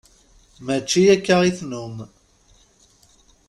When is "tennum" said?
1.57-1.95